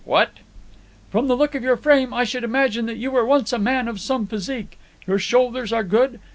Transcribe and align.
"What!" 0.03 0.31
"From 1.11 1.27
the 1.27 1.37
look 1.37 1.53
of 1.53 1.61
your 1.61 1.77
frame 1.77 2.11
I 2.11 2.23
should 2.23 2.43
imagine 2.43 2.87
that 2.87 2.97
you 2.97 3.11
were 3.11 3.23
once 3.23 3.53
a 3.53 3.59
man 3.59 3.87
of 3.87 3.99
some 3.99 4.25
physique. 4.25 4.79
Your 5.05 5.19
shoulders 5.19 5.71
are 5.71 5.83
good. 5.83 6.19